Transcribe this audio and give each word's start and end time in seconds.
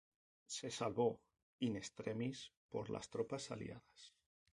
Se 0.47 0.71
salvó 0.71 1.21
"in 1.59 1.75
extremis" 1.75 2.51
por 2.69 2.89
las 2.89 3.07
tropas 3.07 3.51
aliadas. 3.51 4.15